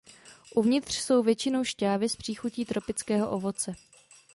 [0.55, 3.75] Uvnitř jsou většinou šťávy s příchutí tropického ovoce.